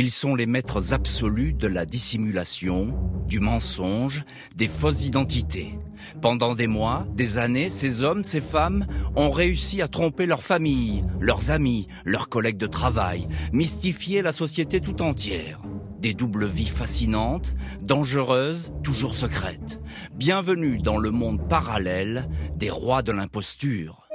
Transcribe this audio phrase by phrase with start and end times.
[0.00, 2.94] Ils sont les maîtres absolus de la dissimulation,
[3.26, 4.24] du mensonge,
[4.54, 5.76] des fausses identités.
[6.22, 11.02] Pendant des mois, des années, ces hommes, ces femmes ont réussi à tromper leur famille,
[11.18, 15.60] leurs amis, leurs collègues de travail, mystifier la société tout entière.
[15.98, 19.80] Des doubles vies fascinantes, dangereuses, toujours secrètes.
[20.14, 24.07] Bienvenue dans le monde parallèle des rois de l'imposture.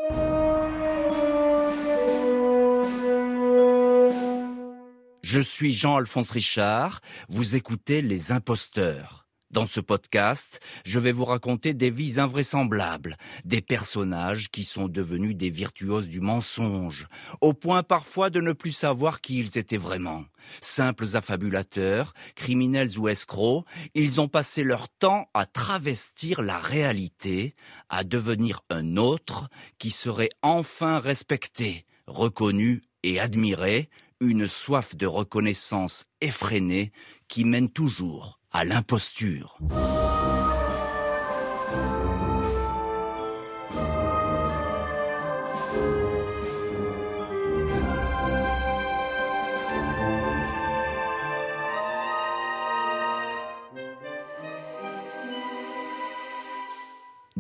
[5.33, 9.25] Je suis Jean-Alphonse Richard, vous écoutez Les Imposteurs.
[9.49, 15.35] Dans ce podcast, je vais vous raconter des vies invraisemblables, des personnages qui sont devenus
[15.35, 17.07] des virtuoses du mensonge,
[17.41, 20.23] au point parfois de ne plus savoir qui ils étaient vraiment.
[20.61, 23.65] Simples affabulateurs, criminels ou escrocs,
[23.95, 27.55] ils ont passé leur temps à travestir la réalité,
[27.89, 33.89] à devenir un autre qui serait enfin respecté, reconnu et admiré,
[34.23, 36.91] une soif de reconnaissance effrénée
[37.27, 39.57] qui mène toujours à l'imposture.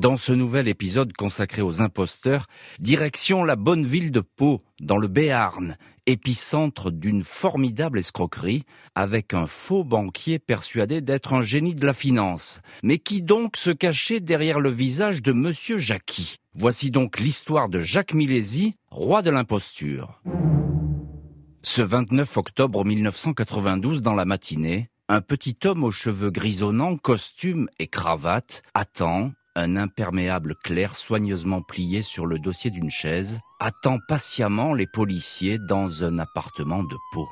[0.03, 5.07] Dans ce nouvel épisode consacré aux imposteurs, direction la bonne ville de Pau, dans le
[5.07, 8.65] Béarn, épicentre d'une formidable escroquerie,
[8.95, 12.59] avec un faux banquier persuadé d'être un génie de la finance.
[12.83, 17.79] Mais qui donc se cachait derrière le visage de Monsieur Jackie Voici donc l'histoire de
[17.79, 20.21] Jacques Milési, roi de l'imposture.
[21.61, 27.87] Ce 29 octobre 1992, dans la matinée, un petit homme aux cheveux grisonnants, costume et
[27.87, 34.87] cravate, attend, un imperméable clair soigneusement plié sur le dossier d'une chaise, attend patiemment les
[34.87, 37.27] policiers dans un appartement de Pau.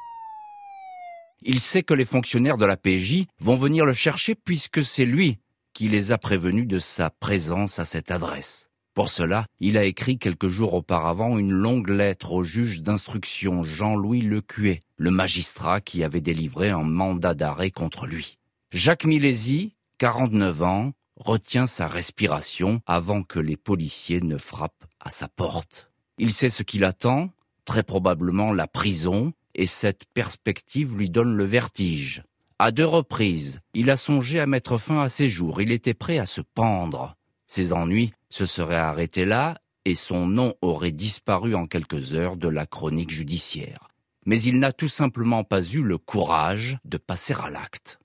[1.41, 5.39] Il sait que les fonctionnaires de la PJ vont venir le chercher puisque c'est lui
[5.73, 8.69] qui les a prévenus de sa présence à cette adresse.
[8.93, 14.21] Pour cela, il a écrit quelques jours auparavant une longue lettre au juge d'instruction Jean-Louis
[14.21, 18.37] Lecuet, le magistrat qui avait délivré un mandat d'arrêt contre lui.
[18.71, 20.91] Jacques Milési, 49 ans,
[21.23, 25.91] retient sa respiration avant que les policiers ne frappent à sa porte.
[26.17, 27.29] Il sait ce qu'il attend,
[27.65, 32.23] très probablement la prison, et cette perspective lui donne le vertige.
[32.59, 36.17] À deux reprises, il a songé à mettre fin à ses jours, il était prêt
[36.17, 37.15] à se pendre.
[37.47, 42.47] Ses ennuis se seraient arrêtés là, et son nom aurait disparu en quelques heures de
[42.47, 43.89] la chronique judiciaire.
[44.25, 47.99] Mais il n'a tout simplement pas eu le courage de passer à l'acte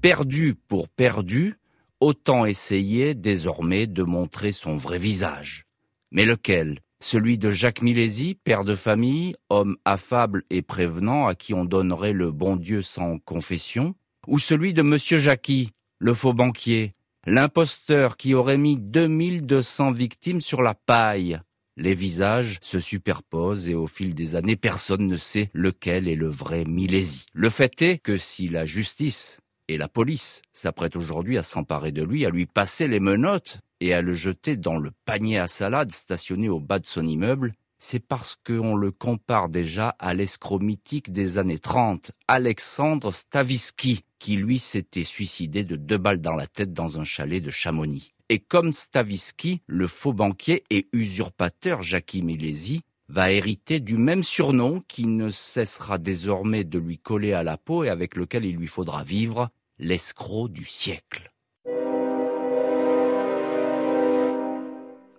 [0.00, 1.56] perdu pour perdu,
[2.00, 5.66] autant essayer désormais de montrer son vrai visage.
[6.10, 6.80] Mais lequel?
[7.02, 12.12] Celui de Jacques Milési, père de famille, homme affable et prévenant à qui on donnerait
[12.12, 13.94] le bon Dieu sans confession?
[14.26, 16.92] Ou celui de Monsieur Jackie, le faux banquier,
[17.26, 21.40] l'imposteur qui aurait mis 2200 victimes sur la paille?
[21.76, 26.28] Les visages se superposent et au fil des années, personne ne sait lequel est le
[26.28, 27.24] vrai Milési.
[27.32, 29.39] Le fait est que si la justice
[29.70, 33.94] et la police s'apprête aujourd'hui à s'emparer de lui, à lui passer les menottes et
[33.94, 38.04] à le jeter dans le panier à salade stationné au bas de son immeuble, c'est
[38.04, 44.58] parce qu'on le compare déjà à l'escroc mythique des années 30, Alexandre Stavisky, qui lui
[44.58, 48.08] s'était suicidé de deux balles dans la tête dans un chalet de Chamonix.
[48.28, 54.82] Et comme Stavisky, le faux banquier et usurpateur Jackie Milesi va hériter du même surnom
[54.86, 58.68] qui ne cessera désormais de lui coller à la peau et avec lequel il lui
[58.68, 59.50] faudra vivre,
[59.82, 61.32] l'escroc du siècle.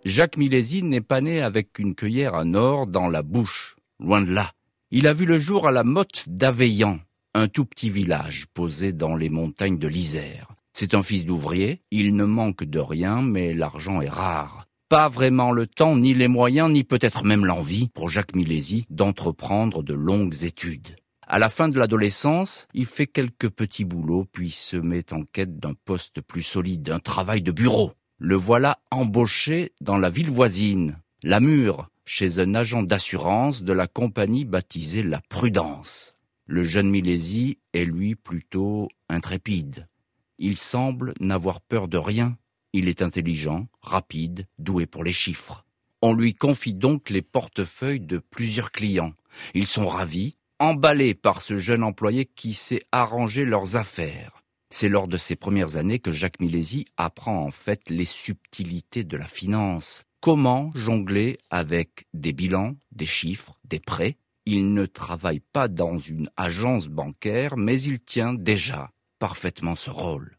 [0.06, 4.32] Jacques Milésine n'est pas né avec une cueillère à nord dans la bouche, loin de
[4.32, 4.52] là.
[4.92, 7.00] Il a vu le jour à la motte d'Aveillan,
[7.34, 10.54] un tout petit village posé dans les montagnes de l'Isère.
[10.74, 14.68] C'est un fils d'ouvrier, il ne manque de rien, mais l'argent est rare.
[14.90, 19.82] Pas vraiment le temps, ni les moyens, ni peut-être même l'envie pour Jacques Milési d'entreprendre
[19.82, 20.98] de longues études.
[21.33, 25.60] À la fin de l'adolescence, il fait quelques petits boulots, puis se met en quête
[25.60, 27.94] d'un poste plus solide, un travail de bureau.
[28.18, 33.88] Le voilà embauché dans la ville voisine, la Mure, chez un agent d'assurance de la
[33.88, 36.16] compagnie baptisée La Prudence.
[36.48, 39.88] Le jeune Milési est lui plutôt intrépide.
[40.38, 42.36] Il semble n'avoir peur de rien.
[42.74, 45.63] Il est intelligent, rapide, doué pour les chiffres.
[46.01, 49.13] On lui confie donc les portefeuilles de plusieurs clients.
[49.54, 54.44] Ils sont ravis, emballés par ce jeune employé qui sait arranger leurs affaires.
[54.69, 59.18] C'est lors de ces premières années que Jacques Milési apprend en fait les subtilités de
[59.18, 60.04] la finance.
[60.22, 64.18] Comment jongler avec des bilans, des chiffres, des prêts?
[64.46, 70.38] Il ne travaille pas dans une agence bancaire, mais il tient déjà parfaitement ce rôle.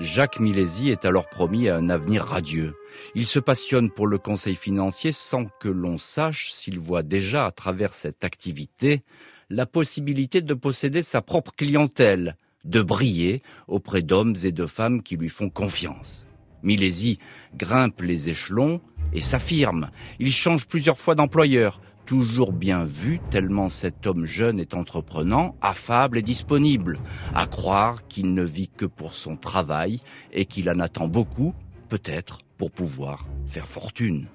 [0.00, 2.74] Jacques Milesi est alors promis à un avenir radieux.
[3.14, 7.52] Il se passionne pour le conseil financier sans que l'on sache s'il voit déjà à
[7.52, 9.02] travers cette activité
[9.50, 15.16] la possibilité de posséder sa propre clientèle, de briller auprès d'hommes et de femmes qui
[15.16, 16.24] lui font confiance.
[16.62, 17.18] Milesi
[17.54, 18.80] grimpe les échelons
[19.12, 19.90] et s'affirme.
[20.18, 21.78] Il change plusieurs fois d'employeur,
[22.10, 26.98] toujours bien vu tellement cet homme jeune est entreprenant, affable et disponible,
[27.36, 30.00] à croire qu'il ne vit que pour son travail
[30.32, 31.54] et qu'il en attend beaucoup,
[31.88, 34.26] peut-être pour pouvoir faire fortune.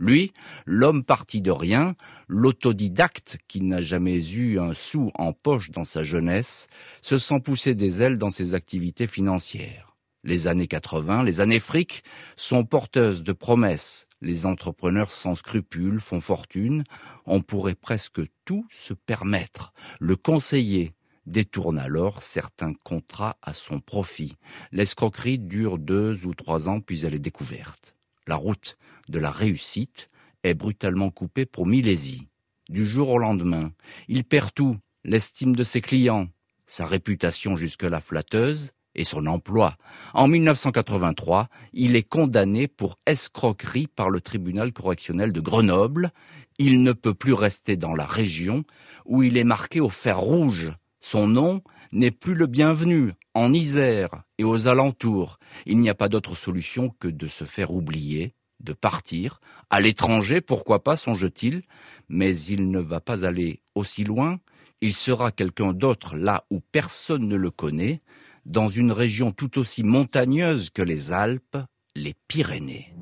[0.00, 0.32] Lui,
[0.66, 1.94] l'homme parti de rien,
[2.26, 6.66] l'autodidacte qui n'a jamais eu un sou en poche dans sa jeunesse,
[7.00, 9.94] se sent pousser des ailes dans ses activités financières.
[10.24, 12.02] Les années 80, les années fric,
[12.34, 16.84] sont porteuses de promesses, les entrepreneurs sans scrupules font fortune,
[17.26, 19.72] on pourrait presque tout se permettre.
[20.00, 20.94] Le conseiller
[21.26, 24.36] détourne alors certains contrats à son profit.
[24.72, 27.94] L'escroquerie dure deux ou trois ans puis elle est découverte.
[28.26, 28.76] La route
[29.08, 30.10] de la réussite
[30.42, 32.28] est brutalement coupée pour Milésie.
[32.68, 33.72] Du jour au lendemain,
[34.08, 36.28] il perd tout, l'estime de ses clients,
[36.66, 39.74] sa réputation jusque-là flatteuse, et son emploi.
[40.12, 46.12] En 1983, il est condamné pour escroquerie par le tribunal correctionnel de Grenoble.
[46.58, 48.64] Il ne peut plus rester dans la région
[49.06, 50.72] où il est marqué au fer rouge.
[51.00, 51.62] Son nom
[51.92, 55.38] n'est plus le bienvenu en Isère et aux alentours.
[55.64, 59.40] Il n'y a pas d'autre solution que de se faire oublier, de partir,
[59.70, 61.62] à l'étranger, pourquoi pas, songe-t-il,
[62.08, 64.40] mais il ne va pas aller aussi loin,
[64.80, 68.00] il sera quelqu'un d'autre là où personne ne le connaît,
[68.48, 71.58] dans une région tout aussi montagneuse que les Alpes,
[71.94, 72.94] les Pyrénées.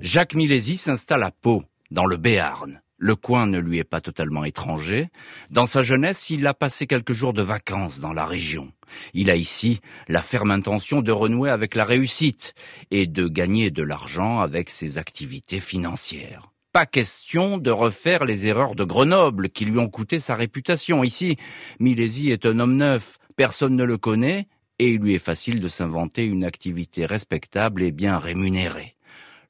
[0.00, 2.82] Jacques Milesi s'installe à Pau, dans le Béarn.
[2.98, 5.08] Le coin ne lui est pas totalement étranger.
[5.50, 8.72] Dans sa jeunesse, il a passé quelques jours de vacances dans la région.
[9.14, 12.54] Il a ici la ferme intention de renouer avec la réussite
[12.90, 18.74] et de gagner de l'argent avec ses activités financières pas question de refaire les erreurs
[18.74, 21.04] de Grenoble qui lui ont coûté sa réputation.
[21.04, 21.36] Ici,
[21.78, 24.48] Milesi est un homme neuf, personne ne le connaît,
[24.80, 28.93] et il lui est facile de s'inventer une activité respectable et bien rémunérée.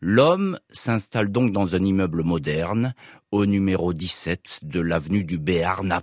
[0.06, 2.92] L'homme s'installe donc dans un immeuble moderne,
[3.30, 5.98] au numéro 17 de l'avenue du Béarn.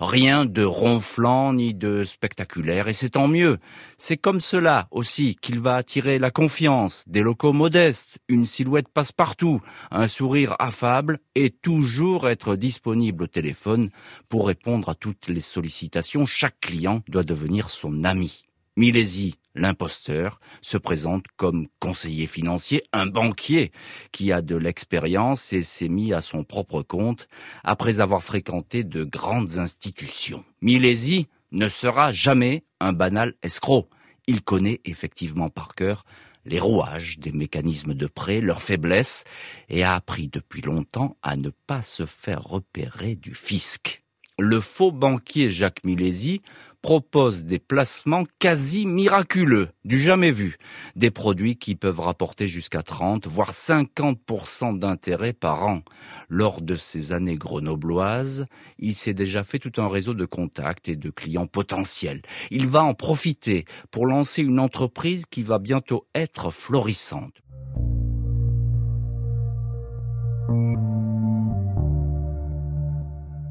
[0.00, 3.56] Rien de ronflant ni de spectaculaire, et c'est tant mieux.
[3.96, 9.62] C'est comme cela aussi qu'il va attirer la confiance, des locaux modestes, une silhouette passe-partout,
[9.90, 13.88] un sourire affable et toujours être disponible au téléphone
[14.28, 16.26] pour répondre à toutes les sollicitations.
[16.26, 18.42] Chaque client doit devenir son ami.
[18.76, 23.72] Milesi, l'imposteur, se présente comme conseiller financier, un banquier
[24.12, 27.28] qui a de l'expérience et s'est mis à son propre compte
[27.64, 30.44] après avoir fréquenté de grandes institutions.
[30.62, 33.88] Milesi ne sera jamais un banal escroc.
[34.26, 36.04] Il connaît effectivement par cœur
[36.44, 39.24] les rouages des mécanismes de prêt, leurs faiblesses,
[39.68, 44.02] et a appris depuis longtemps à ne pas se faire repérer du fisc.
[44.38, 46.42] Le faux banquier Jacques Milesi
[46.82, 50.58] propose des placements quasi miraculeux, du jamais vu.
[50.96, 55.82] Des produits qui peuvent rapporter jusqu'à 30, voire 50% d'intérêt par an.
[56.28, 58.46] Lors de ces années grenobloises,
[58.78, 62.22] il s'est déjà fait tout un réseau de contacts et de clients potentiels.
[62.50, 67.42] Il va en profiter pour lancer une entreprise qui va bientôt être florissante.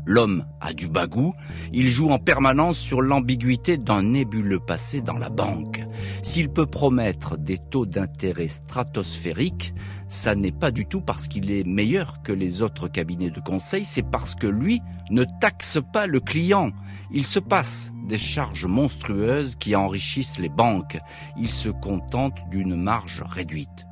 [0.09, 1.33] L'homme a du bagou,
[1.73, 5.83] il joue en permanence sur l'ambiguïté d'un nébuleux passé dans la banque.
[6.21, 9.73] S'il peut promettre des taux d'intérêt stratosphériques,
[10.07, 13.83] ça n'est pas du tout parce qu'il est meilleur que les autres cabinets de conseil,
[13.83, 16.71] c'est parce que lui ne taxe pas le client.
[17.11, 20.97] Il se passe des charges monstrueuses qui enrichissent les banques.
[21.37, 23.85] Il se contente d'une marge réduite.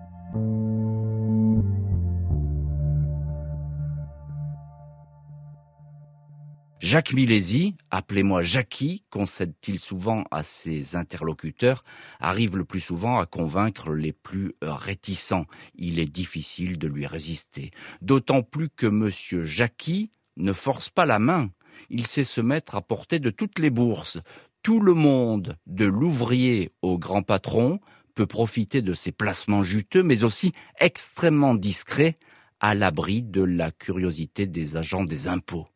[6.79, 11.83] Jacques Milesi, appelez-moi Jackie, concède-t-il souvent à ses interlocuteurs,
[12.19, 15.45] arrive le plus souvent à convaincre les plus réticents.
[15.75, 17.71] Il est difficile de lui résister.
[18.01, 21.49] D'autant plus que monsieur Jackie ne force pas la main.
[21.89, 24.19] Il sait se mettre à portée de toutes les bourses.
[24.61, 27.79] Tout le monde, de l'ouvrier au grand patron,
[28.15, 32.17] peut profiter de ses placements juteux, mais aussi extrêmement discrets,
[32.59, 35.67] à l'abri de la curiosité des agents des impôts.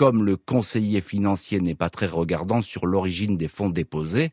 [0.00, 4.30] Comme le conseiller financier n'est pas très regardant sur l'origine des fonds déposés,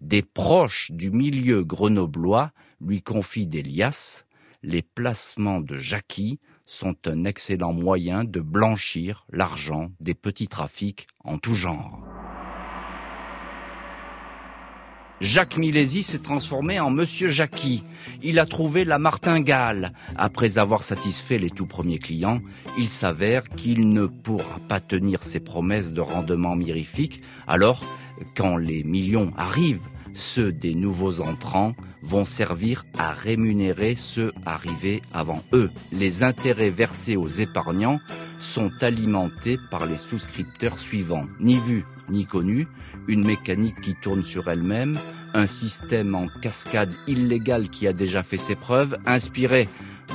[0.00, 4.24] des proches du milieu grenoblois lui confient des liasses.
[4.62, 11.36] Les placements de Jackie sont un excellent moyen de blanchir l'argent des petits trafics en
[11.36, 12.00] tout genre.
[15.20, 17.84] Jacques Milési s'est transformé en Monsieur Jackie.
[18.22, 19.92] Il a trouvé la martingale.
[20.16, 22.40] Après avoir satisfait les tout premiers clients,
[22.78, 27.20] il s'avère qu'il ne pourra pas tenir ses promesses de rendement mirifique.
[27.46, 27.84] Alors,
[28.34, 35.42] quand les millions arrivent, ceux des nouveaux entrants vont servir à rémunérer ceux arrivés avant
[35.52, 35.70] eux.
[35.92, 38.00] Les intérêts versés aux épargnants
[38.40, 41.26] sont alimentés par les souscripteurs suivants.
[41.40, 42.66] Ni vu ni connu,
[43.08, 44.94] une mécanique qui tourne sur elle-même,
[45.34, 49.68] un système en cascade illégal qui a déjà fait ses preuves, inspiré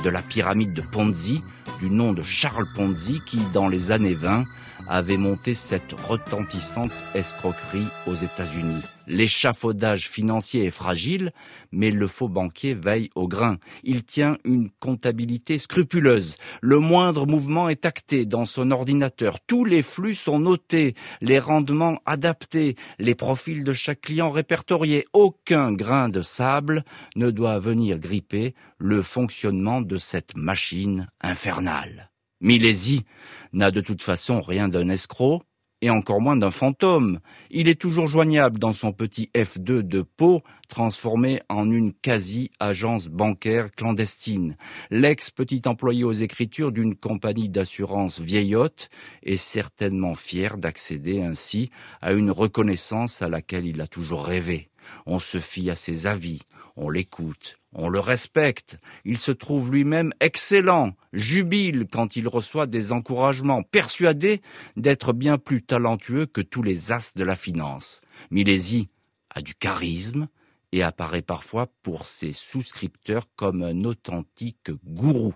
[0.04, 1.42] de la pyramide de Ponzi,
[1.80, 4.44] du nom de Charles Ponzi qui, dans les années 20,
[4.88, 8.82] avait monté cette retentissante escroquerie aux États-Unis.
[9.06, 11.30] L'échafaudage financier est fragile,
[11.70, 13.58] mais le faux banquier veille au grain.
[13.84, 16.36] Il tient une comptabilité scrupuleuse.
[16.60, 19.38] Le moindre mouvement est acté dans son ordinateur.
[19.46, 25.06] Tous les flux sont notés, les rendements adaptés, les profils de chaque client répertoriés.
[25.12, 32.10] Aucun grain de sable ne doit venir gripper le fonctionnement de cette machine infernale.
[32.40, 33.04] Milési
[33.52, 35.42] n'a de toute façon rien d'un escroc,
[35.82, 37.20] et encore moins d'un fantôme.
[37.50, 43.70] Il est toujours joignable dans son petit F2 de Pau, transformé en une quasi-agence bancaire
[43.72, 44.56] clandestine.
[44.90, 48.88] L'ex-petit employé aux écritures d'une compagnie d'assurance vieillotte
[49.22, 51.68] est certainement fier d'accéder ainsi
[52.00, 54.70] à une reconnaissance à laquelle il a toujours rêvé.
[55.06, 56.40] On se fie à ses avis,
[56.76, 62.92] on l'écoute, on le respecte, il se trouve lui-même excellent, jubile quand il reçoit des
[62.92, 64.42] encouragements, persuadé
[64.76, 68.00] d'être bien plus talentueux que tous les as de la finance.
[68.30, 68.88] Milési
[69.30, 70.28] a du charisme
[70.72, 75.34] et apparaît parfois pour ses souscripteurs comme un authentique gourou.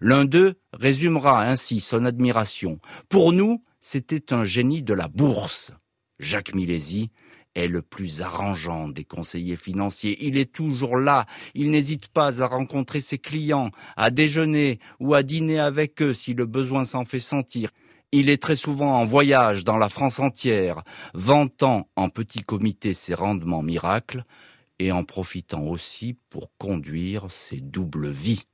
[0.00, 2.80] L'un d'eux résumera ainsi son admiration.
[3.08, 5.72] Pour nous, c'était un génie de la bourse.
[6.18, 7.10] Jacques Milési
[7.56, 10.16] est le plus arrangeant des conseillers financiers.
[10.20, 15.22] Il est toujours là, il n'hésite pas à rencontrer ses clients, à déjeuner ou à
[15.22, 17.70] dîner avec eux si le besoin s'en fait sentir.
[18.12, 20.82] Il est très souvent en voyage dans la France entière,
[21.14, 24.22] vantant en petit comité ses rendements miracles
[24.78, 28.44] et en profitant aussi pour conduire ses doubles vies.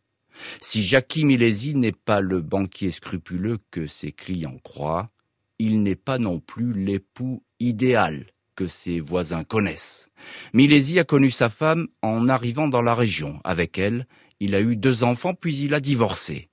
[0.60, 5.10] Si Jackie Milesi n'est pas le banquier scrupuleux que ses clients croient,
[5.58, 10.08] il n'est pas non plus l'époux idéal que ses voisins connaissent.
[10.52, 13.40] Milési a connu sa femme en arrivant dans la région.
[13.44, 14.06] Avec elle,
[14.40, 16.48] il a eu deux enfants puis il a divorcé.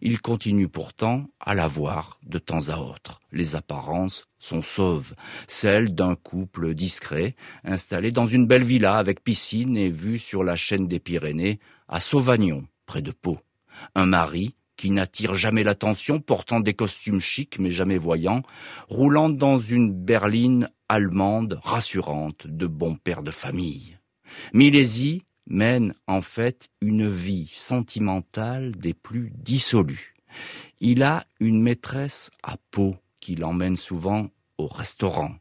[0.00, 3.20] Il continue pourtant à la voir de temps à autre.
[3.32, 5.14] Les apparences sont sauves,
[5.48, 7.34] celles d'un couple discret,
[7.64, 12.00] installé dans une belle villa avec piscine et vue sur la chaîne des Pyrénées, à
[12.00, 13.38] Sauvagnon, près de Pau.
[13.94, 18.42] Un mari qui n'attire jamais l'attention, portant des costumes chics mais jamais voyants,
[18.88, 23.98] roulant dans une berline allemande rassurante de bon père de famille.
[24.52, 30.14] Milési mène en fait une vie sentimentale des plus dissolues.
[30.80, 34.28] Il a une maîtresse à Pau qui l'emmène souvent
[34.58, 35.34] au restaurant.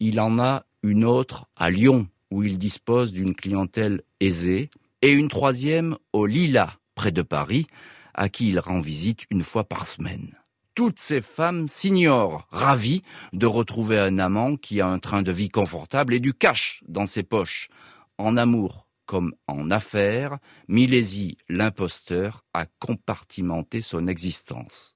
[0.00, 4.70] Il en a une autre à Lyon où il dispose d'une clientèle aisée
[5.02, 7.66] et une troisième au Lila près de Paris
[8.14, 10.36] à qui il rend visite une fois par semaine.
[10.74, 13.02] Toutes ces femmes s'ignorent, ravies
[13.34, 17.04] de retrouver un amant qui a un train de vie confortable et du cash dans
[17.04, 17.68] ses poches.
[18.16, 20.38] En amour comme en affaires,
[20.68, 24.94] Milési, l'imposteur, a compartimenté son existence.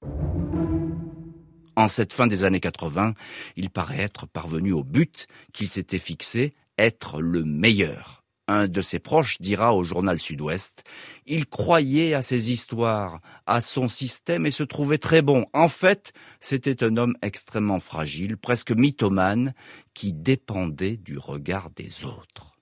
[1.77, 3.13] En cette fin des années 80,
[3.57, 8.16] il paraît être parvenu au but qu'il s'était fixé, être le meilleur.
[8.49, 10.85] Un de ses proches dira au journal Sud-Ouest,
[11.27, 15.47] il croyait à ses histoires, à son système et se trouvait très bon.
[15.53, 19.53] En fait, c'était un homme extrêmement fragile, presque mythomane,
[19.95, 22.53] qui dépendait du regard des autres.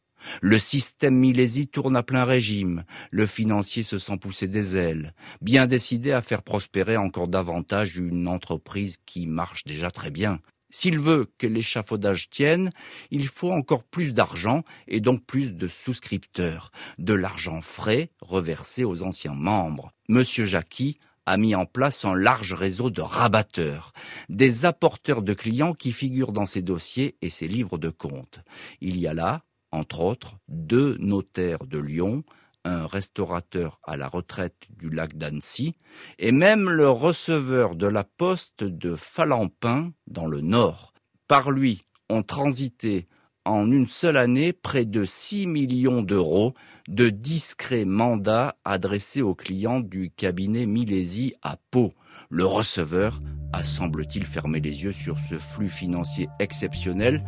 [0.40, 2.84] Le système Milési tourne à plein régime.
[3.10, 5.12] Le financier se sent pousser des ailes,
[5.42, 10.40] bien décidé à faire prospérer encore davantage une entreprise qui marche déjà très bien.
[10.76, 12.72] S'il veut que l'échafaudage tienne,
[13.12, 19.04] il faut encore plus d'argent et donc plus de souscripteurs, de l'argent frais reversé aux
[19.04, 19.92] anciens membres.
[20.08, 23.92] Monsieur Jackie a mis en place un large réseau de rabatteurs,
[24.28, 28.40] des apporteurs de clients qui figurent dans ses dossiers et ses livres de compte.
[28.80, 32.24] Il y a là, entre autres, deux notaires de Lyon,
[32.64, 35.73] un restaurateur à la retraite du lac d'Annecy,
[36.18, 40.92] et même le receveur de la poste de Falampin dans le Nord.
[41.28, 41.80] Par lui
[42.11, 43.06] ont transité
[43.44, 46.54] en une seule année près de 6 millions d'euros
[46.88, 51.92] de discrets mandats adressés aux clients du cabinet Milési à Pau.
[52.30, 53.21] Le receveur
[53.52, 57.23] a semble-t-il fermé les yeux sur ce flux financier exceptionnel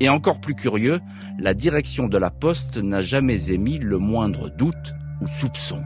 [0.00, 1.00] et encore plus curieux,
[1.38, 5.82] la direction de la Poste n'a jamais émis le moindre doute ou soupçon.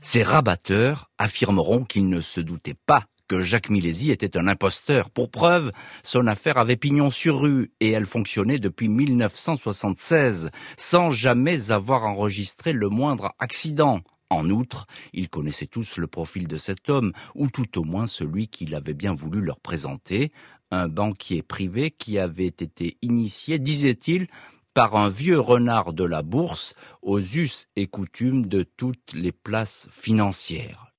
[0.00, 5.10] Ces rabatteurs affirmeront qu'ils ne se doutaient pas que Jacques Milési était un imposteur.
[5.10, 11.70] Pour preuve, son affaire avait pignon sur rue et elle fonctionnait depuis 1976 sans jamais
[11.70, 14.00] avoir enregistré le moindre accident.
[14.30, 18.48] En outre, ils connaissaient tous le profil de cet homme, ou tout au moins celui
[18.48, 20.30] qu'il avait bien voulu leur présenter,
[20.70, 24.26] un banquier privé qui avait été initié, disait-il,
[24.72, 29.86] par un vieux renard de la bourse aux us et coutumes de toutes les places
[29.92, 30.92] financières.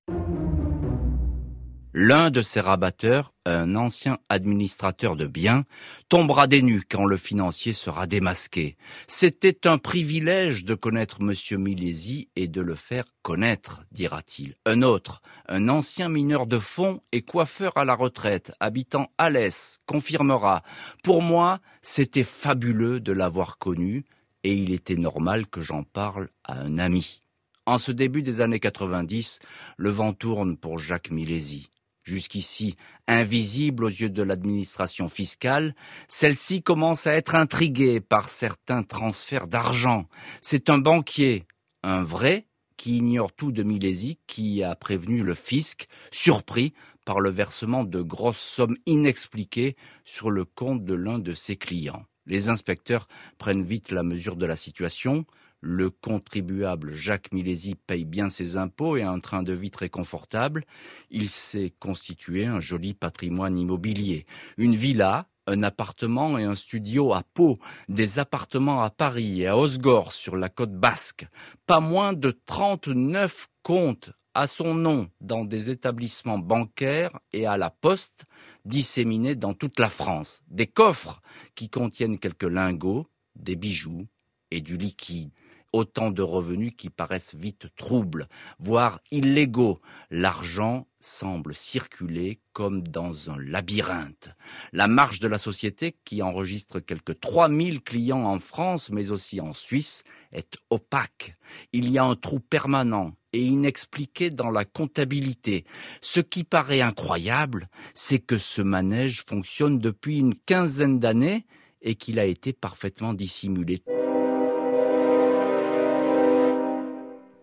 [1.98, 5.64] L'un de ces rabatteurs, un ancien administrateur de biens,
[6.10, 8.76] tombera des nues quand le financier sera démasqué.
[9.08, 11.34] C'était un privilège de connaître M.
[11.58, 14.56] Milési et de le faire connaître, dira-t-il.
[14.66, 20.64] Un autre, un ancien mineur de fonds et coiffeur à la retraite, habitant Alès, confirmera.
[21.02, 24.04] Pour moi, c'était fabuleux de l'avoir connu
[24.44, 27.22] et il était normal que j'en parle à un ami.
[27.66, 29.40] En ce début des années 90,
[29.78, 31.70] le vent tourne pour Jacques Milési
[32.06, 32.76] jusqu'ici
[33.08, 35.76] invisible aux yeux de l'administration fiscale,
[36.08, 40.06] celle-ci commence à être intriguée par certains transferts d'argent.
[40.42, 41.44] C'est un banquier,
[41.84, 42.48] un vrai,
[42.78, 46.74] qui ignore tout de Milésie, qui a prévenu le fisc, surpris
[47.06, 52.06] par le versement de grosses sommes inexpliquées sur le compte de l'un de ses clients.
[52.26, 53.08] Les inspecteurs
[53.38, 55.26] prennent vite la mesure de la situation,
[55.66, 59.90] le contribuable Jacques Milési paye bien ses impôts et a un train de vie très
[59.90, 60.64] confortable.
[61.10, 64.26] Il s'est constitué un joli patrimoine immobilier.
[64.58, 67.58] Une villa, un appartement et un studio à Pau,
[67.90, 71.26] des appartements à Paris et à Osgore sur la côte basque,
[71.66, 77.72] pas moins de 39 comptes à son nom dans des établissements bancaires et à la
[77.72, 78.26] poste
[78.66, 81.24] disséminés dans toute la France, des coffres
[81.56, 84.06] qui contiennent quelques lingots, des bijoux
[84.52, 85.32] et du liquide
[85.76, 89.82] autant de revenus qui paraissent vite troubles, voire illégaux.
[90.10, 94.30] L'argent semble circuler comme dans un labyrinthe.
[94.72, 99.54] La marge de la société, qui enregistre quelques 3000 clients en France, mais aussi en
[99.54, 101.34] Suisse, est opaque.
[101.74, 105.66] Il y a un trou permanent et inexpliqué dans la comptabilité.
[106.02, 111.46] Ce qui paraît incroyable, c'est que ce manège fonctionne depuis une quinzaine d'années
[111.82, 113.84] et qu'il a été parfaitement dissimulé.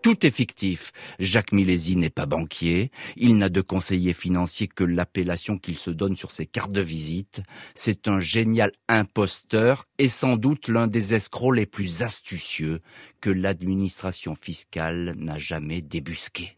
[0.03, 0.91] Tout est fictif.
[1.17, 2.91] Jacques Milési n'est pas banquier.
[3.15, 7.41] Il n'a de conseiller financier que l'appellation qu'il se donne sur ses cartes de visite.
[7.73, 12.81] C'est un génial imposteur et sans doute l'un des escrocs les plus astucieux
[13.21, 16.57] que l'administration fiscale n'a jamais débusqué.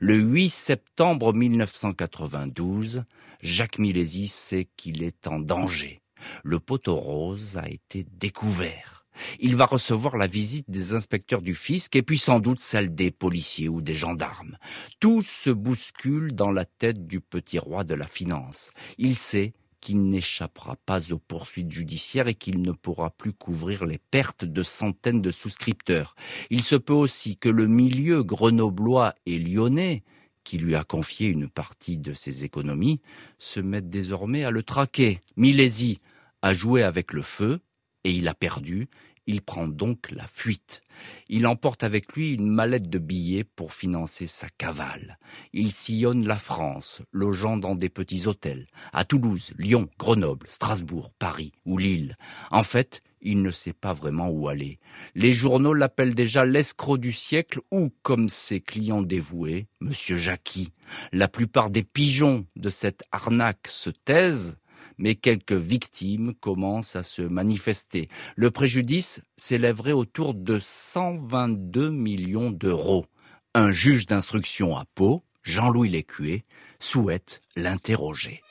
[0.00, 3.04] Le 8 septembre 1992,
[3.42, 6.00] Jacques Milési sait qu'il est en danger.
[6.42, 8.97] Le poteau rose a été découvert.
[9.40, 13.10] Il va recevoir la visite des inspecteurs du fisc et puis sans doute celle des
[13.10, 14.58] policiers ou des gendarmes.
[15.00, 18.70] Tout se bouscule dans la tête du petit roi de la finance.
[18.98, 23.98] Il sait qu'il n'échappera pas aux poursuites judiciaires et qu'il ne pourra plus couvrir les
[23.98, 26.16] pertes de centaines de souscripteurs.
[26.50, 30.02] Il se peut aussi que le milieu grenoblois et lyonnais
[30.48, 33.02] qui lui a confié une partie de ses économies,
[33.36, 35.20] se mette désormais à le traquer.
[35.36, 36.00] Milési
[36.40, 37.60] a joué avec le feu,
[38.02, 38.88] et il a perdu,
[39.28, 40.80] il prend donc la fuite.
[41.28, 45.18] Il emporte avec lui une mallette de billets pour financer sa cavale.
[45.52, 51.52] Il sillonne la France, logeant dans des petits hôtels, à Toulouse, Lyon, Grenoble, Strasbourg, Paris
[51.66, 52.16] ou Lille.
[52.50, 54.78] En fait, il ne sait pas vraiment où aller.
[55.14, 60.72] Les journaux l'appellent déjà l'escroc du siècle ou, comme ses clients dévoués, Monsieur Jackie.
[61.12, 64.56] La plupart des pigeons de cette arnaque se taisent,
[64.98, 68.08] mais quelques victimes commencent à se manifester.
[68.36, 73.06] Le préjudice s'élèverait autour de 122 millions d'euros.
[73.54, 76.44] Un juge d'instruction à Pau, Jean-Louis Lécuyer,
[76.80, 78.42] souhaite l'interroger.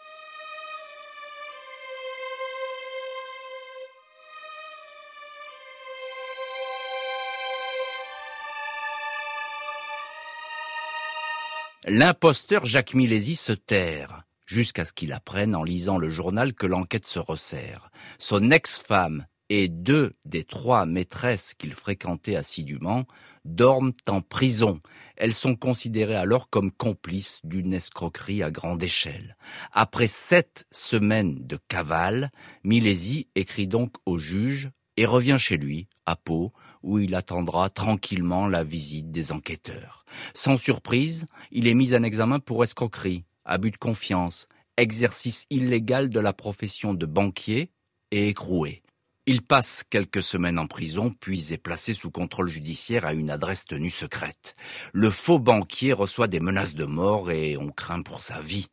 [11.89, 17.05] L'imposteur Jacques Milési se terre jusqu'à ce qu'il apprenne en lisant le journal que l'enquête
[17.05, 17.91] se resserre.
[18.17, 23.05] Son ex-femme et deux des trois maîtresses qu'il fréquentait assidûment
[23.45, 24.81] dorment en prison.
[25.15, 29.37] Elles sont considérées alors comme complices d'une escroquerie à grande échelle.
[29.71, 32.31] Après sept semaines de cavale,
[32.63, 36.51] Milési écrit donc au juge et revient chez lui, à Pau,
[36.83, 40.05] où il attendra tranquillement la visite des enquêteurs.
[40.33, 46.19] Sans surprise, il est mis en examen pour escroquerie, abus de confiance, exercice illégal de
[46.19, 47.71] la profession de banquier
[48.11, 48.83] et écroué.
[49.29, 53.65] Il passe quelques semaines en prison, puis est placé sous contrôle judiciaire à une adresse
[53.65, 54.55] tenue secrète.
[54.93, 58.67] Le faux banquier reçoit des menaces de mort et on craint pour sa vie.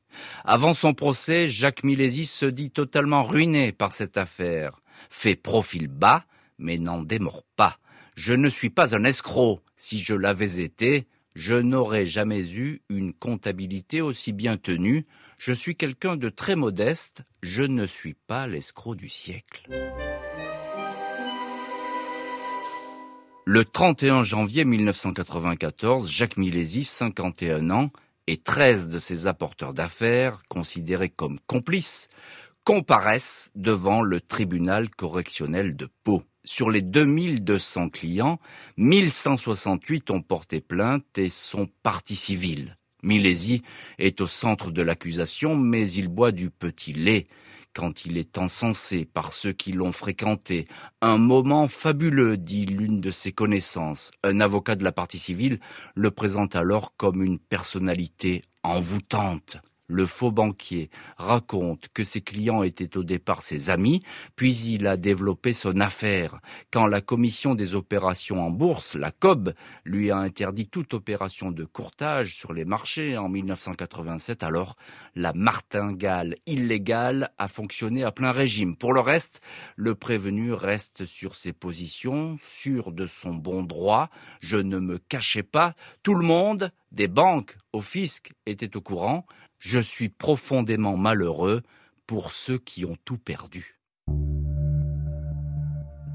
[0.45, 4.81] Avant son procès, Jacques Milésis se dit totalement ruiné par cette affaire.
[5.11, 6.25] Fait profil bas,
[6.59, 7.79] mais n'en démord pas.
[8.15, 9.61] Je ne suis pas un escroc.
[9.77, 15.05] Si je l'avais été, je n'aurais jamais eu une comptabilité aussi bien tenue.
[15.37, 17.23] Je suis quelqu'un de très modeste.
[17.43, 19.69] Je ne suis pas l'escroc du siècle.
[23.47, 27.91] Le 31 janvier 1994, Jacques Milési, 51 ans,
[28.27, 32.09] et 13 de ses apporteurs d'affaires, considérés comme complices,
[32.65, 36.23] comparaissent devant le tribunal correctionnel de Pau.
[36.47, 38.39] Sur les 2200 clients,
[38.77, 42.77] 1168 ont porté plainte et sont partis civils.
[43.03, 43.63] Milési
[43.99, 47.27] est au centre de l'accusation, mais il boit du petit lait
[47.75, 50.69] quand il est encensé par ceux qui l'ont fréquenté.
[51.01, 54.11] Un moment fabuleux, dit l'une de ses connaissances.
[54.23, 55.61] Un avocat de la partie civile
[55.95, 59.57] le présente alors comme une personnalité envoûtante.
[59.87, 64.01] Le faux banquier raconte que ses clients étaient au départ ses amis,
[64.35, 66.41] puis il a développé son affaire.
[66.71, 69.53] Quand la commission des opérations en bourse, la COB,
[69.85, 74.77] lui a interdit toute opération de courtage sur les marchés en 1987, alors
[75.15, 78.77] la martingale illégale a fonctionné à plein régime.
[78.77, 79.43] Pour le reste,
[79.77, 84.09] le prévenu reste sur ses positions, sûr de son bon droit.
[84.41, 85.75] Je ne me cachais pas.
[86.03, 89.27] Tout le monde, des banques au fisc, était au courant.
[89.65, 91.63] Je suis profondément malheureux
[92.07, 93.81] pour ceux qui ont tout perdu.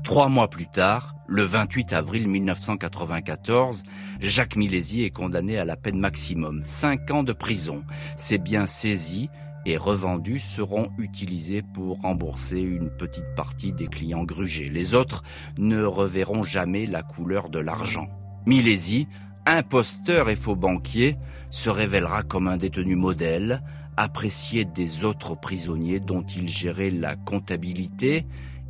[0.03, 3.81] Trois mois plus tard, le 28 avril 1994,
[4.19, 7.83] Jacques Milési est condamné à la peine maximum, cinq ans de prison.
[8.17, 9.29] Ses biens saisis
[9.65, 14.69] et revendus seront utilisés pour rembourser une petite partie des clients grugés.
[14.69, 15.23] Les autres
[15.57, 18.09] ne reverront jamais la couleur de l'argent.
[18.45, 19.07] Milési
[19.49, 21.17] imposteur et faux banquier,
[21.49, 23.61] se révélera comme un détenu modèle,
[23.97, 28.25] apprécié des autres prisonniers dont il gérait la comptabilité,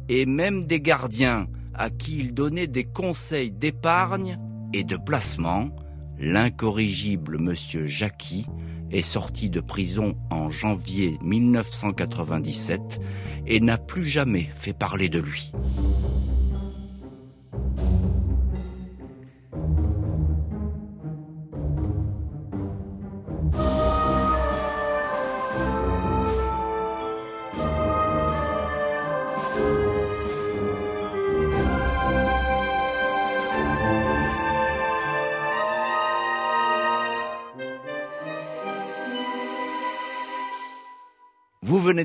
[0.08, 4.40] et même des gardiens à qui il donnait des conseils d'épargne
[4.74, 5.70] et de placement,
[6.20, 8.46] l'incorrigible monsieur Jackie
[8.92, 13.00] est sorti de prison en janvier 1997
[13.48, 15.52] et n'a plus jamais fait parler de lui.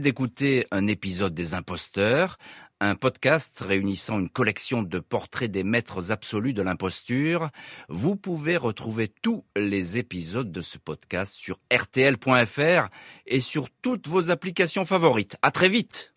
[0.00, 2.38] D'écouter un épisode des Imposteurs,
[2.80, 7.50] un podcast réunissant une collection de portraits des maîtres absolus de l'imposture.
[7.88, 12.88] Vous pouvez retrouver tous les épisodes de ce podcast sur rtl.fr
[13.26, 15.36] et sur toutes vos applications favorites.
[15.42, 16.13] À très vite!